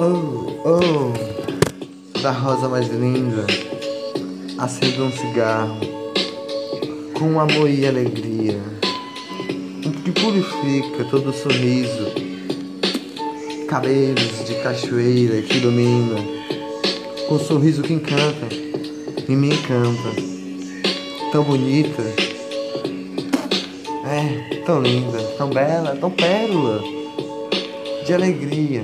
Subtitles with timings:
[0.00, 3.46] Oh, oh, da rosa mais linda,
[4.58, 5.78] acenda um cigarro,
[7.16, 8.58] com amor e alegria,
[10.04, 12.12] que purifica todo sorriso,
[13.68, 16.16] cabelos de cachoeira que ilumina,
[17.28, 18.48] com sorriso que encanta
[19.28, 20.10] e me encanta,
[21.30, 22.02] tão bonita,
[24.06, 27.03] é, tão linda, tão bela, tão pérola
[28.04, 28.82] de alegria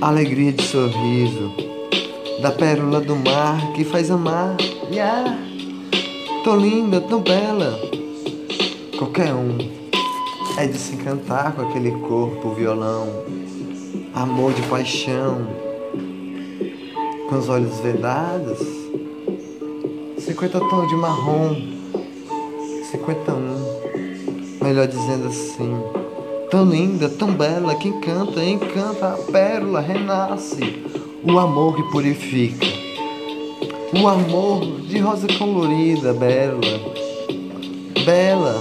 [0.00, 1.52] alegria de sorriso,
[2.40, 4.56] da pérola do mar que faz amar.
[4.90, 5.38] Yeah,
[6.42, 7.78] tão linda, tão bela.
[8.96, 9.58] Qualquer um
[10.56, 13.08] é de se encantar com aquele corpo violão,
[14.14, 15.46] amor de paixão,
[17.28, 18.58] com os olhos vedados.
[20.18, 21.56] 50 tons de marrom,
[22.90, 25.99] 51, melhor dizendo assim.
[26.50, 30.82] Tão linda, tão bela, que encanta, encanta, a pérola renasce.
[31.22, 32.66] O amor que purifica.
[33.92, 36.60] O amor de rosa colorida, bela.
[38.04, 38.60] Bela,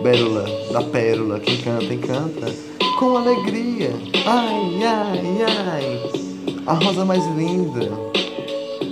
[0.00, 2.54] bela da pérola que encanta, encanta.
[3.00, 3.90] Com alegria.
[4.24, 5.38] Ai, ai,
[5.72, 6.62] ai.
[6.66, 7.90] A rosa mais linda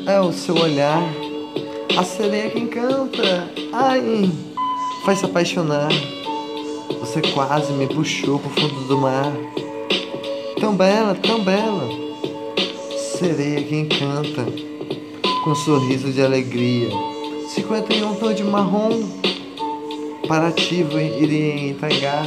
[0.05, 1.03] é o seu olhar.
[1.97, 3.49] A sereia que encanta.
[3.73, 4.33] Ai,
[5.05, 5.93] faz se apaixonar.
[7.03, 9.33] Você quase me puxou pro fundo do mar.
[10.61, 11.89] Tão bela, tão bela.
[13.19, 14.47] Sereia que encanta,
[15.43, 16.91] com um sorriso de alegria.
[17.49, 19.03] 51 tons de marrom.
[20.29, 20.87] Para ti
[21.21, 22.25] iria entregar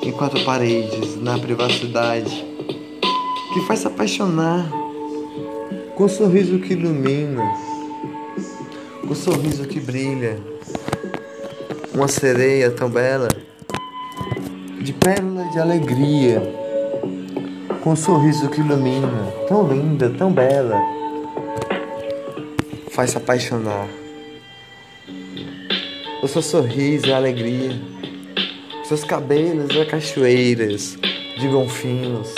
[0.00, 2.46] em quatro paredes, na privacidade.
[3.52, 4.70] Que faz se apaixonar.
[5.96, 7.42] Com um sorriso que ilumina.
[9.00, 10.38] Com um sorriso que brilha.
[11.92, 13.26] Uma sereia tão bela
[14.84, 16.42] de pérola de alegria,
[17.82, 20.78] com um sorriso que ilumina, tão linda, tão bela,
[22.90, 23.88] faz se apaixonar.
[26.22, 27.80] O seu sorriso é alegria,
[28.84, 30.98] seus cabelos é cachoeiras
[31.38, 32.34] de golfinhos,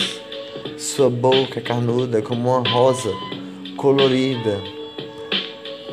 [0.78, 3.10] sua boca é carnuda como uma rosa
[3.76, 4.62] colorida.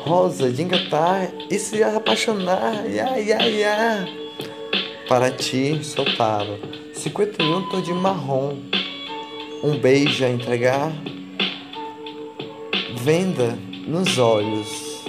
[0.02, 4.23] Rosa de encantar e se apaixonar, ia, ia, ia
[5.08, 6.58] para ti soltava
[6.94, 8.56] 51 tons de marrom,
[9.62, 10.92] um beijo a entregar,
[13.02, 15.04] venda nos olhos,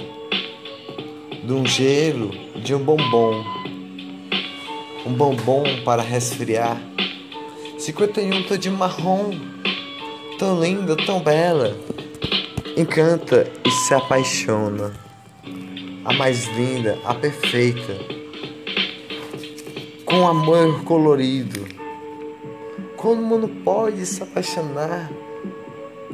[1.44, 2.30] de um gelo,
[2.62, 3.42] de um bombom,
[5.06, 6.80] um bombom para resfriar.
[7.78, 9.30] 51 tons de marrom,
[10.38, 11.74] tão linda, tão bela,
[12.76, 14.92] encanta e se apaixona.
[16.04, 18.15] A mais linda, a perfeita
[20.06, 21.66] com amor colorido.
[22.96, 25.10] Como não pode se apaixonar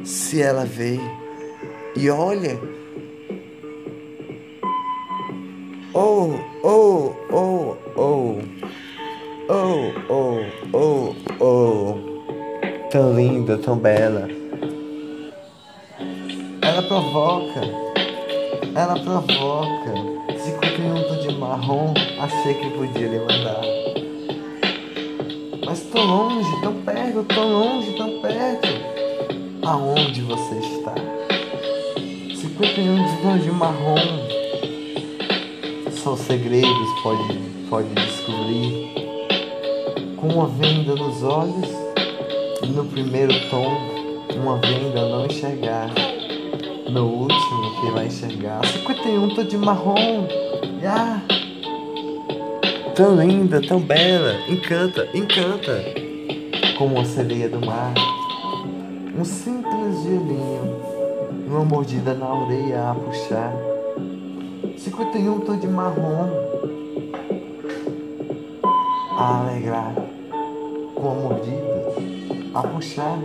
[0.02, 0.98] se ela vê
[1.94, 2.58] e olha?
[5.94, 6.30] Oh,
[6.64, 8.38] oh, oh, oh,
[9.48, 10.40] oh, oh,
[10.72, 14.26] oh, oh, tão linda, tão bela.
[16.62, 17.60] Ela provoca,
[18.74, 20.12] ela provoca.
[20.38, 23.22] 51 de marrom, achei que podia.
[23.26, 23.71] Mas
[25.92, 28.68] tão longe, tão perto, tão longe, tão perto.
[29.62, 30.94] Aonde você está?
[32.34, 33.96] 51 de de marrom.
[35.90, 37.38] Só segredos pode,
[37.68, 38.90] pode descobrir.
[40.16, 41.68] Com uma venda nos olhos
[42.62, 43.76] e no primeiro tom,
[44.34, 45.90] uma venda não enxergar.
[46.90, 48.64] No último que vai enxergar.
[48.66, 50.26] 51 tô de marrom.
[50.84, 51.31] Ah!
[52.94, 55.82] Tão linda, tão bela, encanta, encanta,
[56.76, 57.94] como uma sereia do mar.
[59.18, 60.76] Um simples gelinho,
[61.46, 63.52] uma mordida na orelha a puxar.
[64.76, 66.28] 51 tom de marrom.
[69.16, 69.94] A alegrar,
[70.94, 71.72] com a mordida
[72.54, 73.18] a puxar,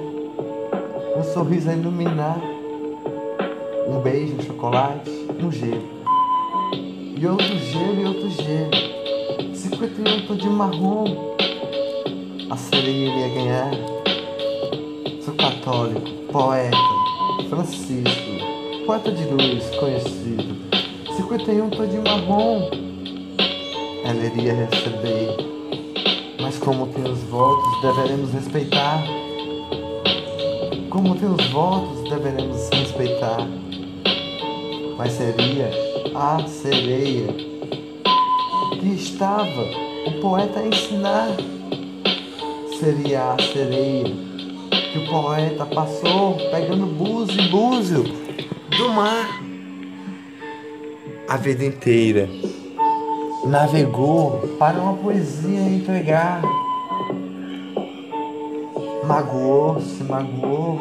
[1.18, 2.40] um sorriso a iluminar,
[3.88, 5.12] um beijo, um chocolate,
[5.42, 5.98] um gelo.
[7.18, 8.97] E outro gelo e outro gelo
[9.78, 11.36] 51 tô de marrom.
[12.50, 13.72] A sereia iria ganhar.
[15.24, 16.02] Sou católico,
[16.32, 16.76] poeta,
[17.48, 20.58] Francisco, poeta de luz conhecido.
[21.16, 22.72] 51 tô de marrom.
[24.04, 25.38] Ela iria receber.
[26.42, 29.04] Mas como tem os votos, deveremos respeitar.
[30.90, 33.48] Como tem os votos, deveremos respeitar.
[34.98, 35.70] Mas seria
[36.16, 37.47] a sereia
[38.94, 39.64] estava
[40.08, 41.36] o poeta a ensinar
[42.80, 44.06] seria a sereia
[44.92, 48.04] que o poeta passou pegando búzio e búzio
[48.78, 49.48] do mar
[51.28, 52.30] a vida inteira.
[53.46, 56.42] Navegou para uma poesia entregar.
[59.06, 60.80] Magoou, se magoou.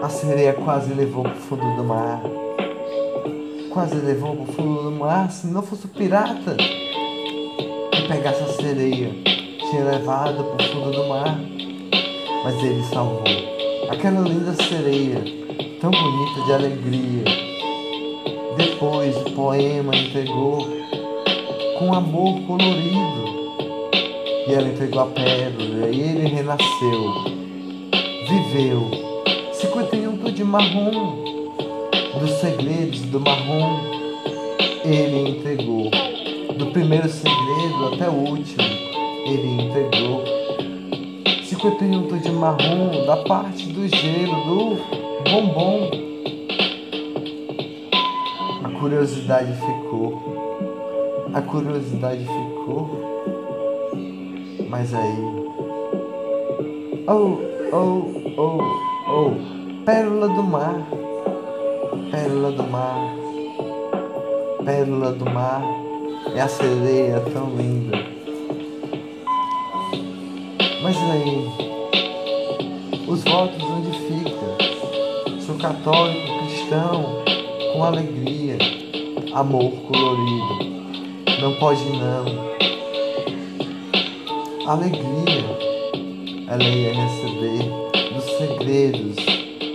[0.00, 2.20] A sereia quase levou para o fundo do mar.
[3.70, 5.30] Quase levou para o fundo do mar.
[5.30, 6.56] Se não fosse o pirata
[8.12, 9.10] que pegasse a sereia,
[9.70, 11.38] tinha levado para o fundo do mar.
[12.44, 13.22] Mas ele salvou
[13.88, 15.22] aquela linda sereia,
[15.80, 17.24] tão bonita de alegria.
[18.56, 20.66] Depois o poema entregou
[21.78, 23.32] com amor colorido.
[24.46, 27.14] E ela entregou a pérola e ele renasceu.
[28.28, 28.90] Viveu
[29.54, 31.22] 51 tudo de marrom.
[32.20, 33.80] Dos segredos do marrom
[34.84, 35.90] ele entregou.
[36.58, 37.41] Do primeiro segredo
[37.88, 38.62] até o último
[39.26, 40.24] ele entregou.
[41.44, 45.90] 51 tudo de marrom da parte do gelo do bombom.
[48.64, 50.22] A curiosidade ficou.
[51.32, 52.90] A curiosidade ficou.
[54.68, 55.16] Mas aí.
[57.06, 57.38] Oh,
[57.72, 58.58] oh, oh,
[59.08, 59.84] oh.
[59.84, 60.74] Pérola do mar.
[62.10, 63.14] Pérola do mar.
[64.64, 65.81] Pérola do mar.
[66.34, 67.98] É a sereia tão linda.
[70.82, 71.46] Mas aí.
[73.06, 75.40] Os votos onde ficam?
[75.40, 77.22] Sou católico, cristão,
[77.72, 78.58] com alegria,
[79.34, 80.72] amor colorido.
[81.40, 82.52] Não pode não
[84.66, 85.42] alegria
[86.48, 87.64] ela ia receber
[88.14, 89.16] dos segredos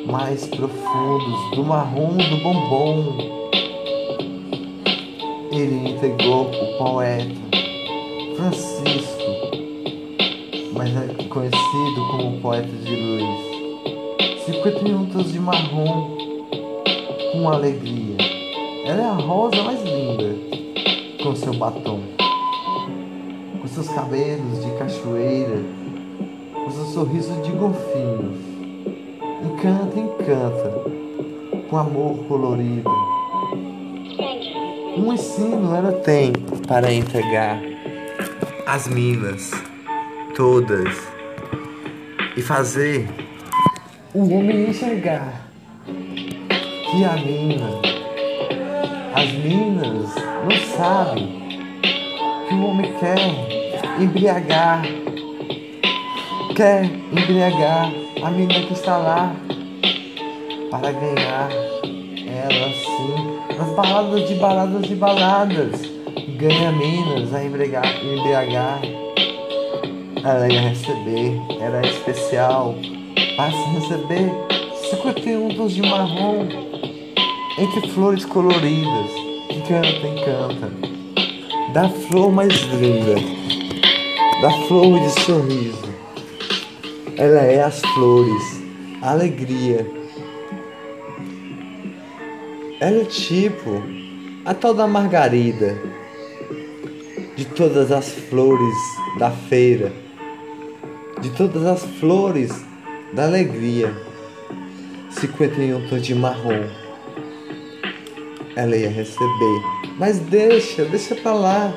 [0.05, 3.36] mais profundos do marrom do bombom.
[5.57, 7.33] Ele entregou o poeta
[8.35, 9.23] Francisco,
[10.73, 14.45] mas é conhecido como poeta de luz.
[14.45, 16.15] 51 tons de marrom
[17.31, 18.17] com alegria.
[18.85, 20.35] Ela é a rosa mais linda
[21.23, 22.01] com seu batom
[23.59, 25.59] com seus cabelos de cachoeira,
[26.53, 28.37] com seu sorriso de golfinho.
[29.43, 30.83] Encanta, encanta,
[31.67, 33.06] com amor colorido.
[34.97, 36.33] Um ensino ela tem
[36.67, 37.59] para entregar
[38.65, 39.51] as minas
[40.35, 40.89] todas
[42.35, 43.07] e fazer
[44.11, 45.49] o homem enxergar
[45.85, 47.69] que a mina,
[49.13, 51.59] as minas não sabem
[52.49, 54.81] que o homem quer embriagar,
[56.55, 57.91] quer embriagar
[58.23, 59.35] a menina que está lá
[60.71, 61.49] para ganhar
[62.25, 63.26] ela sim
[63.57, 65.81] nas baladas de baladas de baladas.
[66.37, 68.81] Ganha minas a embriagar, embriagar
[70.51, 72.75] ia receber era especial.
[73.35, 74.31] Para se receber
[74.91, 76.47] 51 tons de marrom.
[77.57, 79.11] Entre flores coloridas
[79.49, 80.71] que canta e canta
[81.73, 83.15] da flor mais linda
[84.41, 85.87] da flor de sorriso.
[87.17, 88.61] Ela é as flores,
[89.01, 89.96] a alegria.
[92.79, 93.81] Ela é tipo
[94.45, 95.75] a tal da margarida,
[97.35, 98.75] de todas as flores
[99.17, 99.91] da feira,
[101.19, 102.51] de todas as flores
[103.13, 103.93] da alegria.
[105.09, 106.67] 51 tons de marrom.
[108.55, 109.61] Ela ia receber.
[109.97, 111.73] Mas deixa, deixa pra lá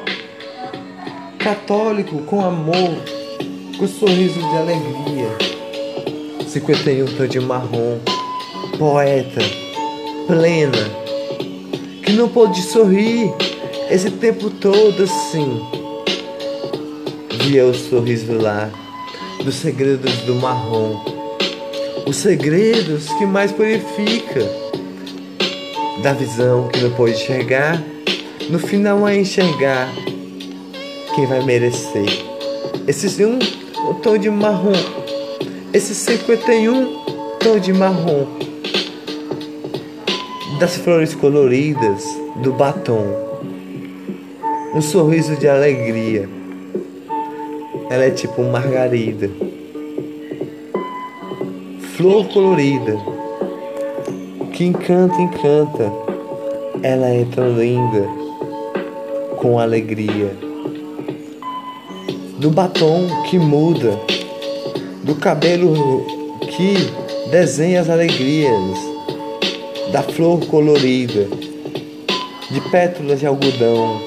[1.38, 2.95] católico com amor,
[3.78, 5.30] com sorriso de alegria.
[6.47, 7.99] 51 tô de marrom,
[8.78, 9.40] poeta,
[10.30, 10.88] plena,
[12.04, 13.32] que não pôde sorrir
[13.90, 15.60] esse tempo todo assim.
[17.42, 18.70] Via o sorriso lá,
[19.44, 21.02] dos segredos do marrom,
[22.06, 24.40] os segredos que mais purifica,
[26.00, 27.82] da visão que não pôde enxergar,
[28.49, 29.92] no final a enxergar
[31.16, 32.06] quem vai merecer.
[32.87, 33.37] Esse um,
[33.90, 34.72] um tom de marrom.
[35.72, 37.00] Esse 51
[37.40, 38.50] tom de marrom.
[40.61, 42.05] Das flores coloridas
[42.43, 43.02] do batom.
[44.75, 46.29] Um sorriso de alegria.
[47.88, 49.31] Ela é tipo margarida.
[51.97, 52.97] Flor colorida.
[54.52, 55.90] Que encanta, encanta.
[56.83, 58.07] Ela é tão linda.
[59.38, 60.31] Com alegria
[62.38, 63.99] do batom que muda,
[65.05, 66.05] do cabelo
[66.40, 66.75] que
[67.31, 68.89] desenha as alegrias,
[69.92, 71.26] da flor colorida,
[72.49, 74.00] de pétalas de algodão,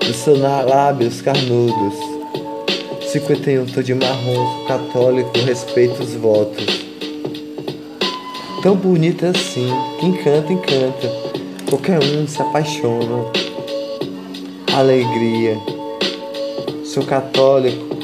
[0.00, 1.94] dos seus lábios carnudos.
[3.12, 6.66] 51 tô de marrom, católico, respeito os votos.
[8.62, 9.70] Tão bonita assim,
[10.00, 11.08] quem canta, encanta.
[11.70, 13.24] Qualquer um se apaixona.
[14.74, 15.56] Alegria.
[16.84, 17.94] Sou católico.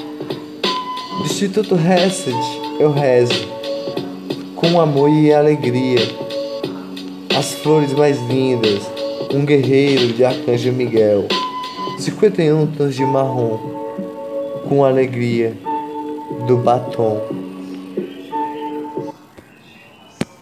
[1.19, 2.35] Do Instituto Hesed
[2.81, 3.47] eu rezo.
[4.57, 6.22] Com amor e alegria.
[7.43, 8.89] As flores mais lindas.
[9.35, 11.27] Um guerreiro de Arcanjo Miguel.
[11.99, 13.59] 51 tons de marrom.
[14.69, 15.53] Com alegria
[16.47, 17.42] do batom.